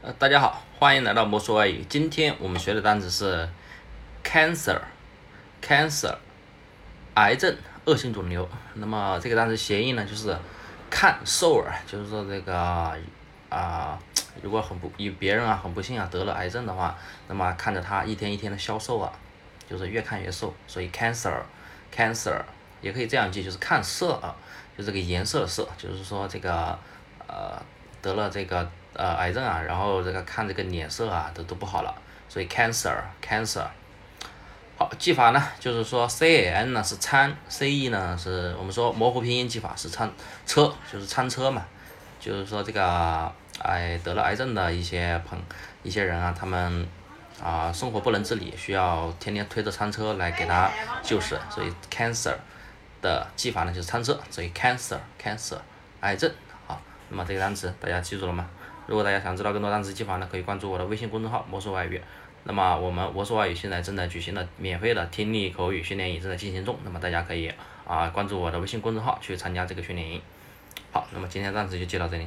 [0.00, 1.84] 呃，大家好，欢迎来到魔术外语。
[1.88, 3.48] 今天我们学的单词是
[4.22, 6.14] cancer，cancer，
[7.14, 8.48] 癌症、恶性肿瘤。
[8.74, 10.38] 那么这个单词谐音呢，就是
[10.88, 12.96] 看瘦儿，就是说这个
[13.48, 13.98] 啊，
[14.40, 19.12] 如果很不有别人啊很不幸啊得了癌症的话，那么看着他一天一天的消瘦啊，
[19.68, 22.40] 就是越看越瘦，所以 cancer，cancer
[22.80, 24.36] 也可以这样记，就是看色啊，
[24.78, 26.78] 就这个颜色的色，就是说这个
[27.26, 27.60] 呃
[28.02, 28.68] 得了这个。
[28.94, 31.94] 呃，癌症啊，然后这个看这个脸色啊，都都不好了，
[32.28, 33.64] 所以 cancer，cancer。
[34.76, 40.10] 好，记法呢，就是说 C A N 呢是餐，C E 呢是我们说模糊拼音记法是餐
[40.46, 41.64] 车，就是餐车嘛，
[42.18, 43.32] 就是说这个
[43.62, 45.40] 哎得了癌症的一些朋
[45.84, 46.88] 一些人啊，他们
[47.40, 50.68] 啊生活不能自理，需要天天推着餐车来给他
[51.04, 52.34] 救死，所以 cancer
[53.00, 55.58] 的记法呢就是餐车，所以 cancer，cancer，
[56.00, 56.32] 癌症。
[57.10, 58.48] 那么这个单词大家记住了吗？
[58.86, 62.00] 如果大家想知道更多单词记法呢，可以关注我的微信公众号“魔兽外语”。
[62.44, 67.52] 那么我们魔兽外语现在正在举行的免费的听力口语训练营正在进行中，那么大家可以
[67.86, 70.20] 啊关注我的微信公众号去参加这个训练营。
[70.92, 72.26] 好，那么今天单词就记到这里。